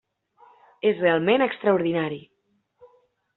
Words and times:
És 0.91 1.03
realment 1.03 1.45
extraordinari. 1.47 2.19